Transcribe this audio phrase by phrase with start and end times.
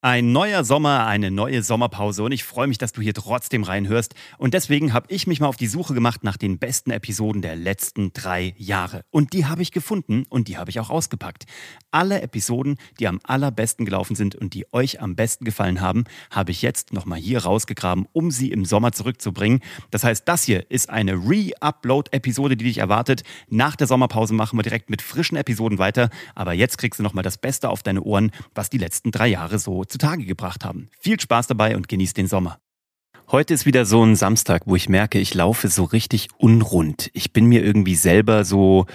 [0.00, 4.14] Ein neuer Sommer, eine neue Sommerpause und ich freue mich, dass du hier trotzdem reinhörst.
[4.36, 7.56] Und deswegen habe ich mich mal auf die Suche gemacht nach den besten Episoden der
[7.56, 9.02] letzten drei Jahre.
[9.10, 11.46] Und die habe ich gefunden und die habe ich auch ausgepackt.
[11.90, 16.52] Alle Episoden, die am allerbesten gelaufen sind und die euch am besten gefallen haben, habe
[16.52, 19.58] ich jetzt nochmal hier rausgegraben, um sie im Sommer zurückzubringen.
[19.90, 23.24] Das heißt, das hier ist eine Re-Upload-Episode, die dich erwartet.
[23.48, 26.08] Nach der Sommerpause machen wir direkt mit frischen Episoden weiter.
[26.36, 29.58] Aber jetzt kriegst du nochmal das Beste auf deine Ohren, was die letzten drei Jahre
[29.58, 30.88] so zutage gebracht haben.
[31.00, 32.58] Viel Spaß dabei und genießt den Sommer.
[33.30, 37.10] Heute ist wieder so ein Samstag, wo ich merke, ich laufe so richtig unrund.
[37.12, 38.86] Ich bin mir irgendwie selber so,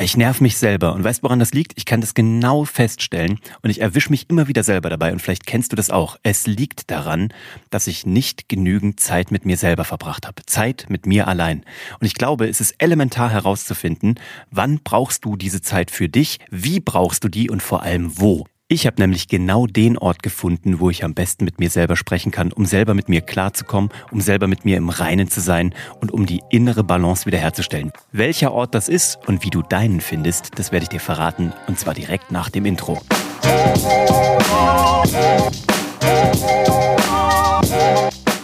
[0.00, 0.94] ich nerv mich selber.
[0.94, 1.72] Und weißt, woran das liegt?
[1.76, 5.12] Ich kann das genau feststellen und ich erwische mich immer wieder selber dabei.
[5.12, 6.16] Und vielleicht kennst du das auch.
[6.22, 7.32] Es liegt daran,
[7.70, 10.44] dass ich nicht genügend Zeit mit mir selber verbracht habe.
[10.46, 11.64] Zeit mit mir allein.
[12.00, 14.18] Und ich glaube, es ist elementar herauszufinden,
[14.50, 18.46] wann brauchst du diese Zeit für dich, wie brauchst du die und vor allem wo.
[18.70, 22.30] Ich habe nämlich genau den Ort gefunden, wo ich am besten mit mir selber sprechen
[22.30, 26.12] kann, um selber mit mir klarzukommen, um selber mit mir im Reinen zu sein und
[26.12, 27.92] um die innere Balance wiederherzustellen.
[28.12, 31.78] Welcher Ort das ist und wie du deinen findest, das werde ich dir verraten und
[31.78, 33.00] zwar direkt nach dem Intro.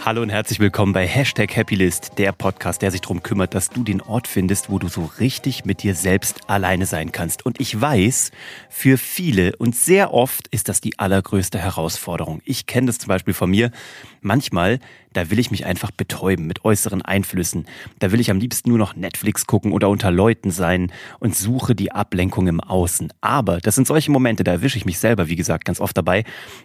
[0.05, 3.83] Hallo und herzlich willkommen bei Hashtag Happylist, der Podcast, der sich darum kümmert, dass du
[3.83, 7.43] den Ort findest, wo du so richtig mit dir selbst alleine sein kannst.
[7.43, 8.29] Und ich weiß,
[8.69, 12.43] für viele und sehr oft ist das die allergrößte Herausforderung.
[12.45, 13.71] Ich kenne das zum Beispiel von mir.
[14.21, 14.79] Manchmal
[15.15, 17.65] da will ich mich einfach betäuben mit äußeren Einflüssen.
[17.99, 21.73] Da will ich am liebsten nur noch Netflix gucken oder unter Leuten sein und suche
[21.73, 23.11] die Ablenkung im Außen.
[23.21, 26.23] Aber das sind solche Momente, da erwische ich mich selber, wie gesagt, ganz oft dabei.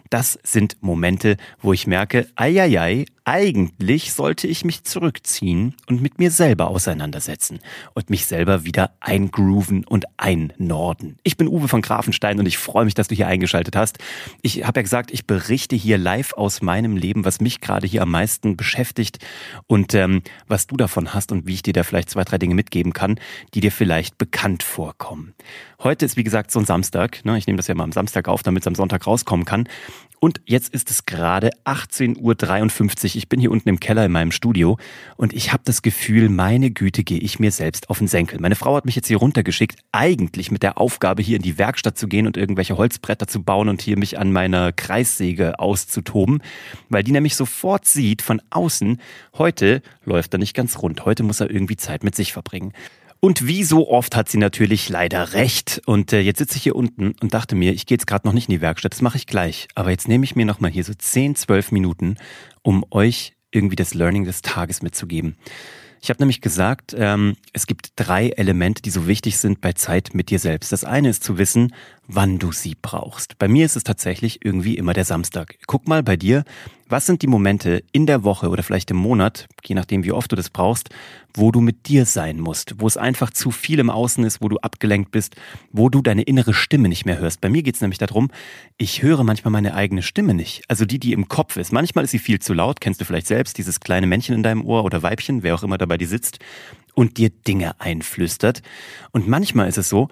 [0.09, 6.31] Das sind Momente, wo ich merke, eieiei, eigentlich sollte ich mich zurückziehen und mit mir
[6.31, 7.59] selber auseinandersetzen
[7.93, 11.17] und mich selber wieder eingrooven und einnorden.
[11.23, 13.99] Ich bin Uwe von Grafenstein und ich freue mich, dass du hier eingeschaltet hast.
[14.41, 18.01] Ich habe ja gesagt, ich berichte hier live aus meinem Leben, was mich gerade hier
[18.01, 19.19] am meisten meisten beschäftigt
[19.67, 22.55] und ähm, was du davon hast und wie ich dir da vielleicht zwei, drei Dinge
[22.55, 23.19] mitgeben kann,
[23.53, 25.33] die dir vielleicht bekannt vorkommen.
[25.79, 27.23] Heute ist wie gesagt so ein Samstag.
[27.25, 27.37] Ne?
[27.37, 29.67] Ich nehme das ja mal am Samstag auf, damit es am Sonntag rauskommen kann.
[30.23, 33.15] Und jetzt ist es gerade 18.53 Uhr.
[33.15, 34.77] Ich bin hier unten im Keller in meinem Studio
[35.17, 38.39] und ich habe das Gefühl, meine Güte, gehe ich mir selbst auf den Senkel.
[38.39, 41.97] Meine Frau hat mich jetzt hier runtergeschickt, eigentlich mit der Aufgabe, hier in die Werkstatt
[41.97, 46.43] zu gehen und irgendwelche Holzbretter zu bauen und hier mich an meiner Kreissäge auszutoben,
[46.87, 49.01] weil die nämlich sofort sieht von außen,
[49.39, 52.73] heute läuft er nicht ganz rund, heute muss er irgendwie Zeit mit sich verbringen.
[53.23, 55.79] Und wie so oft hat sie natürlich leider recht.
[55.85, 58.33] Und äh, jetzt sitze ich hier unten und dachte mir, ich gehe jetzt gerade noch
[58.33, 59.67] nicht in die Werkstatt, das mache ich gleich.
[59.75, 62.17] Aber jetzt nehme ich mir nochmal hier so 10, 12 Minuten,
[62.63, 65.37] um euch irgendwie das Learning des Tages mitzugeben.
[66.01, 70.15] Ich habe nämlich gesagt, ähm, es gibt drei Elemente, die so wichtig sind bei Zeit
[70.15, 70.71] mit dir selbst.
[70.71, 71.75] Das eine ist zu wissen,
[72.13, 73.39] wann du sie brauchst.
[73.39, 75.55] Bei mir ist es tatsächlich irgendwie immer der Samstag.
[75.65, 76.43] Guck mal bei dir,
[76.89, 80.29] was sind die Momente in der Woche oder vielleicht im Monat, je nachdem wie oft
[80.29, 80.89] du das brauchst,
[81.33, 84.49] wo du mit dir sein musst, wo es einfach zu viel im Außen ist, wo
[84.49, 85.37] du abgelenkt bist,
[85.71, 87.39] wo du deine innere Stimme nicht mehr hörst.
[87.39, 88.29] Bei mir geht es nämlich darum,
[88.77, 90.63] ich höre manchmal meine eigene Stimme nicht.
[90.67, 91.71] Also die, die im Kopf ist.
[91.71, 94.65] Manchmal ist sie viel zu laut, kennst du vielleicht selbst, dieses kleine Männchen in deinem
[94.65, 96.39] Ohr oder Weibchen, wer auch immer da bei dir sitzt
[96.93, 98.61] und dir Dinge einflüstert.
[99.11, 100.09] Und manchmal ist es so,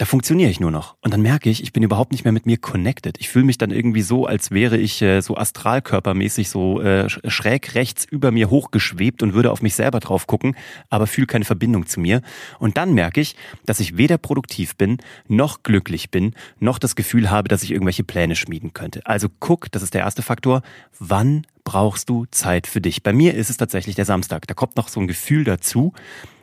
[0.00, 0.96] da funktioniere ich nur noch.
[1.02, 3.18] Und dann merke ich, ich bin überhaupt nicht mehr mit mir connected.
[3.20, 7.74] Ich fühle mich dann irgendwie so, als wäre ich äh, so astralkörpermäßig so äh, schräg
[7.74, 10.56] rechts über mir hochgeschwebt und würde auf mich selber drauf gucken,
[10.88, 12.22] aber fühle keine Verbindung zu mir.
[12.58, 14.96] Und dann merke ich, dass ich weder produktiv bin,
[15.28, 19.04] noch glücklich bin, noch das Gefühl habe, dass ich irgendwelche Pläne schmieden könnte.
[19.04, 20.62] Also guck, das ist der erste Faktor,
[20.98, 23.02] wann brauchst du Zeit für dich?
[23.02, 24.46] Bei mir ist es tatsächlich der Samstag.
[24.46, 25.92] Da kommt noch so ein Gefühl dazu,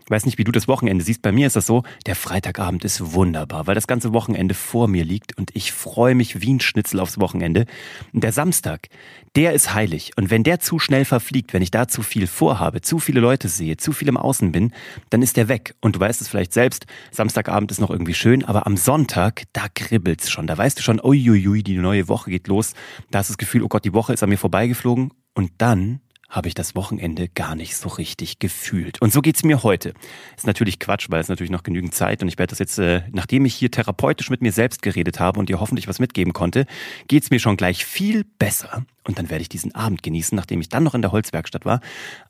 [0.10, 1.22] weiß nicht, wie du das Wochenende siehst.
[1.22, 5.04] Bei mir ist das so, der Freitagabend ist wunderbar, weil das ganze Wochenende vor mir
[5.04, 7.66] liegt und ich freue mich wie ein Schnitzel aufs Wochenende.
[8.14, 8.88] Und der Samstag,
[9.36, 10.12] der ist heilig.
[10.16, 13.50] Und wenn der zu schnell verfliegt, wenn ich da zu viel vorhabe, zu viele Leute
[13.50, 14.72] sehe, zu viel im Außen bin,
[15.10, 15.76] dann ist der weg.
[15.82, 19.68] Und du weißt es vielleicht selbst, Samstagabend ist noch irgendwie schön, aber am Sonntag, da
[19.74, 20.48] kribbelt's schon.
[20.48, 22.74] Da weißt du schon, uiuiui, die neue Woche geht los.
[23.12, 25.12] Da hast du das Gefühl, oh Gott, die Woche ist an mir vorbeigeflogen.
[25.34, 29.02] Und dann habe ich das Wochenende gar nicht so richtig gefühlt.
[29.02, 29.94] Und so geht's mir heute.
[30.36, 33.04] Ist natürlich Quatsch, weil es natürlich noch genügend Zeit und ich werde das jetzt, äh,
[33.12, 36.66] nachdem ich hier therapeutisch mit mir selbst geredet habe und dir hoffentlich was mitgeben konnte,
[37.08, 38.86] geht's mir schon gleich viel besser.
[39.04, 41.80] Und dann werde ich diesen Abend genießen, nachdem ich dann noch in der Holzwerkstatt war.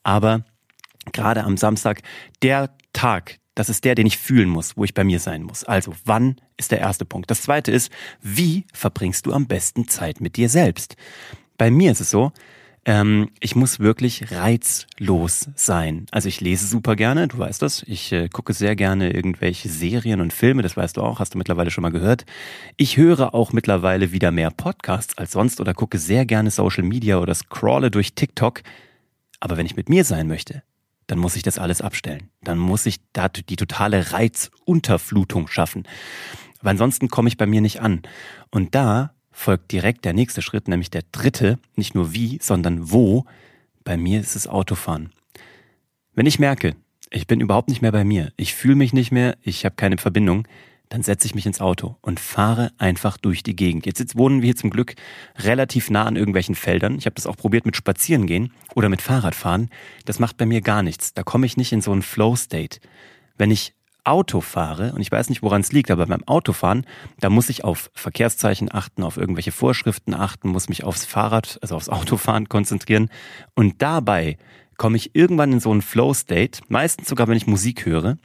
[0.04, 0.44] Aber
[1.12, 2.02] gerade am Samstag,
[2.42, 5.64] der Tag, das ist der, den ich fühlen muss, wo ich bei mir sein muss.
[5.64, 7.28] Also, wann ist der erste Punkt?
[7.30, 7.90] Das zweite ist,
[8.22, 10.96] wie verbringst du am besten Zeit mit dir selbst?
[11.56, 12.32] Bei mir ist es so,
[12.88, 16.06] Ähm, ich muss wirklich reizlos sein.
[16.10, 17.82] Also ich lese super gerne, du weißt das.
[17.82, 21.38] Ich äh, gucke sehr gerne irgendwelche Serien und Filme, das weißt du auch, hast du
[21.38, 22.24] mittlerweile schon mal gehört.
[22.78, 27.18] Ich höre auch mittlerweile wieder mehr Podcasts als sonst oder gucke sehr gerne Social Media
[27.18, 28.62] oder scrolle durch TikTok.
[29.38, 30.62] Aber wenn ich mit mir sein möchte,
[31.08, 32.30] dann muss ich das alles abstellen.
[32.42, 35.82] Dann muss ich da die totale Reizunterflutung schaffen.
[36.62, 38.00] Weil ansonsten komme ich bei mir nicht an.
[38.50, 43.24] Und da folgt direkt der nächste Schritt, nämlich der dritte, nicht nur wie, sondern wo.
[43.84, 45.12] Bei mir ist es Autofahren.
[46.12, 46.74] Wenn ich merke,
[47.10, 49.96] ich bin überhaupt nicht mehr bei mir, ich fühle mich nicht mehr, ich habe keine
[49.96, 50.46] Verbindung,
[50.88, 53.86] dann setze ich mich ins Auto und fahre einfach durch die Gegend.
[53.86, 54.96] Jetzt, jetzt wohnen wir hier zum Glück
[55.36, 56.96] relativ nah an irgendwelchen Feldern.
[56.98, 59.70] Ich habe das auch probiert mit Spazierengehen oder mit Fahrradfahren.
[60.04, 61.14] Das macht bei mir gar nichts.
[61.14, 62.80] Da komme ich nicht in so einen Flow-State.
[63.36, 63.74] Wenn ich
[64.08, 66.86] Auto fahre, und ich weiß nicht, woran es liegt, aber beim Autofahren,
[67.20, 71.76] da muss ich auf Verkehrszeichen achten, auf irgendwelche Vorschriften achten, muss mich aufs Fahrrad, also
[71.76, 73.10] aufs Autofahren konzentrieren.
[73.54, 74.38] Und dabei
[74.76, 78.16] komme ich irgendwann in so einen Flow-State, meistens sogar, wenn ich Musik höre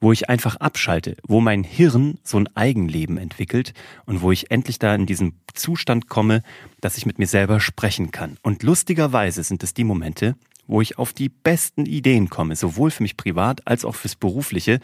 [0.00, 3.74] wo ich einfach abschalte, wo mein Hirn so ein Eigenleben entwickelt
[4.06, 6.42] und wo ich endlich da in diesen Zustand komme,
[6.80, 8.36] dass ich mit mir selber sprechen kann.
[8.42, 10.36] Und lustigerweise sind es die Momente,
[10.68, 14.78] wo ich auf die besten Ideen komme, sowohl für mich privat als auch fürs berufliche.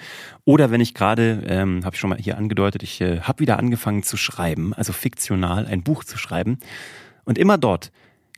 [0.44, 3.58] Oder wenn ich gerade, ähm, habe ich schon mal hier angedeutet, ich äh, habe wieder
[3.58, 6.58] angefangen zu schreiben, also fiktional ein Buch zu schreiben.
[7.24, 7.92] Und immer dort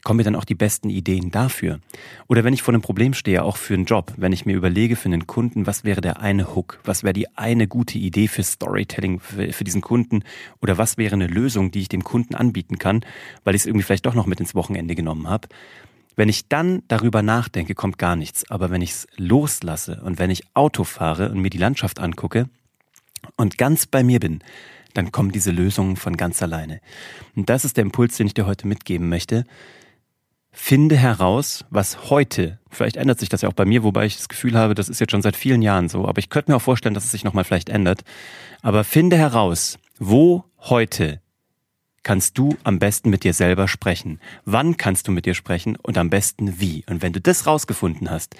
[0.06, 1.80] kommen mir dann auch die besten Ideen dafür.
[2.28, 4.94] Oder wenn ich vor einem Problem stehe, auch für einen Job, wenn ich mir überlege
[4.94, 8.44] für einen Kunden, was wäre der eine Hook, was wäre die eine gute Idee für
[8.44, 10.22] Storytelling für, für diesen Kunden
[10.62, 13.04] oder was wäre eine Lösung, die ich dem Kunden anbieten kann,
[13.42, 15.48] weil ich es irgendwie vielleicht doch noch mit ins Wochenende genommen habe.
[16.16, 18.50] Wenn ich dann darüber nachdenke, kommt gar nichts.
[18.50, 22.48] Aber wenn ich es loslasse und wenn ich Auto fahre und mir die Landschaft angucke
[23.36, 24.42] und ganz bei mir bin,
[24.94, 26.80] dann kommen diese Lösungen von ganz alleine.
[27.36, 29.44] Und das ist der Impuls, den ich dir heute mitgeben möchte.
[30.50, 34.30] Finde heraus, was heute, vielleicht ändert sich das ja auch bei mir, wobei ich das
[34.30, 36.62] Gefühl habe, das ist jetzt schon seit vielen Jahren so, aber ich könnte mir auch
[36.62, 38.04] vorstellen, dass es sich nochmal vielleicht ändert.
[38.62, 41.20] Aber finde heraus, wo heute
[42.06, 44.20] kannst du am besten mit dir selber sprechen?
[44.44, 46.84] Wann kannst du mit dir sprechen und am besten wie?
[46.88, 48.36] Und wenn du das rausgefunden hast,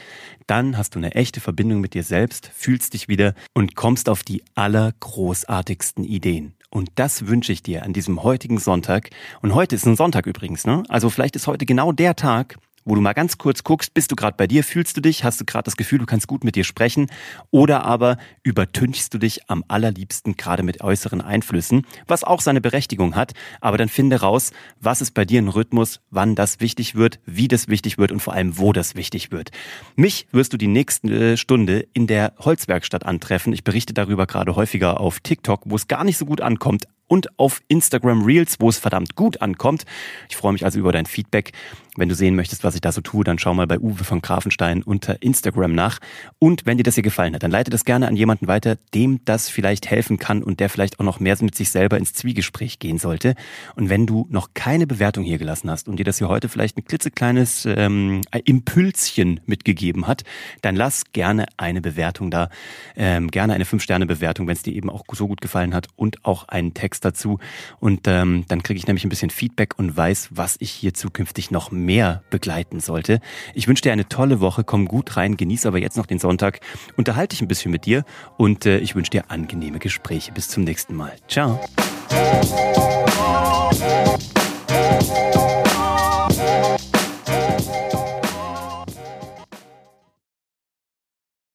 [0.47, 4.23] dann hast du eine echte Verbindung mit dir selbst, fühlst dich wieder und kommst auf
[4.23, 6.55] die allergroßartigsten Ideen.
[6.71, 9.11] Und das wünsche ich dir an diesem heutigen Sonntag.
[9.43, 10.85] Und heute ist ein Sonntag übrigens, ne?
[10.89, 14.17] Also vielleicht ist heute genau der Tag, wo du mal ganz kurz guckst, bist du
[14.17, 16.55] gerade bei dir, fühlst du dich, hast du gerade das Gefühl, du kannst gut mit
[16.55, 17.11] dir sprechen
[17.51, 23.15] oder aber übertünchst du dich am allerliebsten gerade mit äußeren Einflüssen, was auch seine Berechtigung
[23.15, 27.19] hat, aber dann finde raus, was ist bei dir ein Rhythmus, wann das wichtig wird,
[27.27, 29.51] wie das wichtig wird und vor allem, wo das wichtig wird.
[29.97, 33.53] Mich wirst du die nächste Stunde in der Holzwerkstatt antreffen.
[33.53, 37.39] Ich berichte darüber gerade häufiger auf TikTok, wo es gar nicht so gut ankommt, und
[37.39, 39.85] auf Instagram Reels, wo es verdammt gut ankommt.
[40.29, 41.53] Ich freue mich also über dein Feedback.
[41.97, 44.21] Wenn du sehen möchtest, was ich da so tue, dann schau mal bei Uwe von
[44.21, 45.99] Grafenstein unter Instagram nach.
[46.39, 49.21] Und wenn dir das hier gefallen hat, dann leite das gerne an jemanden weiter, dem
[49.25, 52.79] das vielleicht helfen kann und der vielleicht auch noch mehr mit sich selber ins Zwiegespräch
[52.79, 53.35] gehen sollte.
[53.75, 56.79] Und wenn du noch keine Bewertung hier gelassen hast und dir das hier heute vielleicht
[56.79, 60.25] ein klitzekleines ähm, Impulschen mitgegeben hat,
[60.63, 62.49] dann lass gerne eine Bewertung da.
[62.97, 66.49] Ähm, gerne eine 5-Sterne-Bewertung, wenn es dir eben auch so gut gefallen hat und auch
[66.49, 67.39] einen Text dazu.
[67.81, 71.51] Und ähm, dann kriege ich nämlich ein bisschen Feedback und weiß, was ich hier zukünftig
[71.51, 73.21] noch mehr begleiten sollte.
[73.55, 76.61] Ich wünsche dir eine tolle Woche, komm gut rein, genieß aber jetzt noch den Sonntag,
[76.97, 78.05] unterhalte dich ein bisschen mit dir
[78.37, 80.33] und äh, ich wünsche dir angenehme Gespräche.
[80.33, 81.13] Bis zum nächsten Mal.
[81.29, 81.59] Ciao.